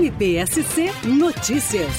MPSC 0.00 0.86
Notícias. 1.06 1.92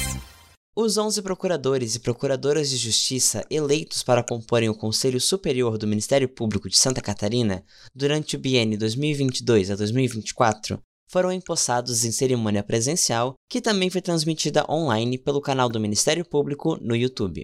Os 0.76 0.98
11 0.98 1.22
procuradores 1.22 1.94
e 1.94 2.00
procuradoras 2.00 2.68
de 2.68 2.76
justiça 2.76 3.46
eleitos 3.48 4.02
para 4.02 4.24
comporem 4.24 4.68
o 4.70 4.74
Conselho 4.74 5.22
Superior 5.22 5.78
do 5.78 5.86
Ministério 5.86 6.28
Público 6.28 6.68
de 6.68 6.80
Santa 6.80 7.00
Catarina 7.00 7.64
durante 7.94 8.36
o 8.36 8.40
biênio 8.40 8.76
2022 8.80 9.70
a 9.70 9.76
2024 9.76 10.80
foram 11.12 11.32
empossados 11.32 12.04
em 12.04 12.12
cerimônia 12.12 12.64
presencial, 12.64 13.36
que 13.48 13.62
também 13.62 13.92
foi 13.92 14.02
transmitida 14.02 14.66
online 14.68 15.20
pelo 15.20 15.40
canal 15.40 15.70
do 15.70 15.80
Ministério 15.80 16.26
Público 16.26 16.78
no 16.82 16.96
YouTube. 16.96 17.44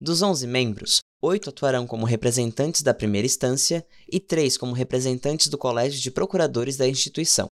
Dos 0.00 0.22
11 0.22 0.44
membros, 0.48 0.98
oito 1.22 1.50
atuarão 1.50 1.86
como 1.86 2.04
representantes 2.04 2.82
da 2.82 2.92
primeira 2.92 3.26
instância 3.26 3.86
e 4.10 4.18
três 4.18 4.58
como 4.58 4.72
representantes 4.72 5.46
do 5.46 5.56
Colégio 5.56 6.00
de 6.00 6.10
Procuradores 6.10 6.76
da 6.76 6.88
instituição. 6.88 7.46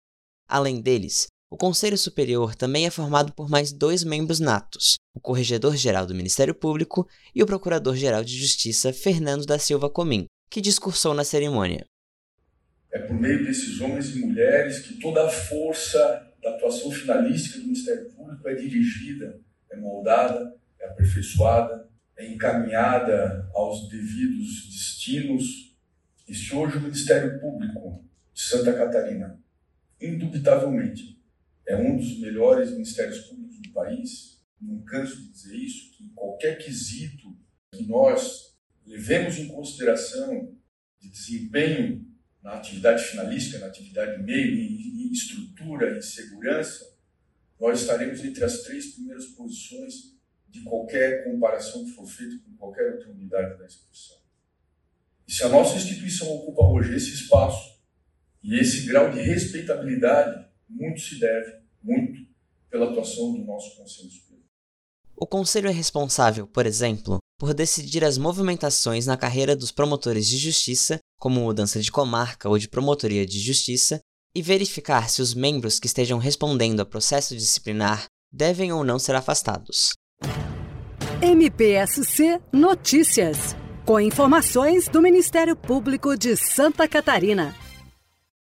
Além 0.48 0.80
deles, 0.80 1.26
o 1.52 1.56
Conselho 1.58 1.98
Superior 1.98 2.54
também 2.54 2.86
é 2.86 2.90
formado 2.90 3.34
por 3.34 3.46
mais 3.46 3.74
dois 3.74 4.02
membros 4.02 4.40
natos, 4.40 4.96
o 5.14 5.20
Corregedor-Geral 5.20 6.06
do 6.06 6.14
Ministério 6.14 6.54
Público 6.54 7.06
e 7.34 7.42
o 7.42 7.46
Procurador-Geral 7.46 8.24
de 8.24 8.38
Justiça 8.38 8.90
Fernando 8.90 9.44
da 9.44 9.58
Silva 9.58 9.90
Comim, 9.90 10.24
que 10.50 10.62
discursou 10.62 11.12
na 11.12 11.24
cerimônia. 11.24 11.84
É 12.90 12.98
por 13.00 13.12
meio 13.20 13.44
desses 13.44 13.82
homens 13.82 14.16
e 14.16 14.20
mulheres 14.20 14.78
que 14.78 14.98
toda 14.98 15.26
a 15.26 15.28
força 15.28 16.26
da 16.42 16.54
atuação 16.54 16.90
finalística 16.90 17.58
do 17.58 17.66
Ministério 17.66 18.10
Público 18.12 18.48
é 18.48 18.54
dirigida, 18.54 19.38
é 19.70 19.76
moldada, 19.76 20.56
é 20.80 20.86
aperfeiçoada, 20.86 21.86
é 22.16 22.32
encaminhada 22.32 23.46
aos 23.52 23.90
devidos 23.90 24.70
destinos. 24.70 25.76
E 26.26 26.34
se 26.34 26.54
hoje 26.54 26.78
o 26.78 26.80
Ministério 26.80 27.38
Público 27.38 28.02
de 28.32 28.40
Santa 28.40 28.72
Catarina, 28.72 29.38
indubitavelmente, 30.00 31.20
é 31.72 31.76
um 31.76 31.96
dos 31.96 32.18
melhores 32.18 32.70
ministérios 32.70 33.20
públicos 33.20 33.58
do 33.60 33.70
país. 33.72 34.42
Não 34.60 34.82
canso 34.82 35.16
de 35.16 35.30
dizer 35.30 35.56
isso, 35.56 35.90
que 35.92 36.04
em 36.04 36.08
qualquer 36.10 36.58
quesito 36.58 37.36
que 37.72 37.84
nós 37.86 38.54
levemos 38.86 39.38
em 39.38 39.48
consideração 39.48 40.54
de 41.00 41.08
desempenho 41.08 42.06
na 42.42 42.54
atividade 42.54 43.02
finalística, 43.04 43.58
na 43.58 43.66
atividade 43.66 44.22
meio, 44.22 44.54
em, 44.54 45.10
estrutura, 45.12 45.96
em 45.96 46.02
segurança, 46.02 46.96
nós 47.58 47.80
estaremos 47.80 48.22
entre 48.24 48.44
as 48.44 48.62
três 48.62 48.94
primeiras 48.94 49.26
posições 49.26 50.16
de 50.48 50.62
qualquer 50.62 51.24
comparação 51.24 51.84
que 51.84 51.92
for 51.92 52.06
feita 52.06 52.36
com 52.44 52.56
qualquer 52.56 52.92
outra 52.92 53.10
unidade 53.10 53.58
da 53.58 53.66
instituição. 53.66 54.18
E 55.26 55.32
se 55.32 55.42
a 55.44 55.48
nossa 55.48 55.76
instituição 55.76 56.28
ocupa 56.28 56.64
hoje 56.64 56.94
esse 56.94 57.14
espaço 57.14 57.80
e 58.42 58.58
esse 58.58 58.86
grau 58.86 59.10
de 59.10 59.20
respeitabilidade, 59.20 60.46
muito 60.68 61.00
se 61.00 61.18
deve, 61.18 61.61
muito, 61.82 62.26
pela 62.70 62.90
atuação 62.90 63.32
do 63.32 63.44
nosso 63.44 63.76
Conselho 63.76 64.10
Superior. 64.10 64.42
O 65.16 65.26
Conselho 65.26 65.68
é 65.68 65.72
responsável, 65.72 66.46
por 66.46 66.66
exemplo, 66.66 67.18
por 67.38 67.54
decidir 67.54 68.04
as 68.04 68.18
movimentações 68.18 69.06
na 69.06 69.16
carreira 69.16 69.54
dos 69.54 69.70
promotores 69.70 70.26
de 70.26 70.36
justiça, 70.36 70.98
como 71.18 71.40
mudança 71.40 71.80
de 71.80 71.92
comarca 71.92 72.48
ou 72.48 72.58
de 72.58 72.68
promotoria 72.68 73.26
de 73.26 73.38
justiça, 73.38 74.00
e 74.34 74.40
verificar 74.40 75.08
se 75.10 75.20
os 75.20 75.34
membros 75.34 75.78
que 75.78 75.86
estejam 75.86 76.18
respondendo 76.18 76.80
a 76.80 76.86
processo 76.86 77.36
disciplinar 77.36 78.06
devem 78.32 78.72
ou 78.72 78.82
não 78.82 78.98
ser 78.98 79.14
afastados. 79.14 79.92
MPSC 81.20 82.40
Notícias, 82.52 83.54
com 83.84 84.00
informações 84.00 84.88
do 84.88 85.02
Ministério 85.02 85.54
Público 85.54 86.16
de 86.16 86.36
Santa 86.36 86.88
Catarina. 86.88 87.61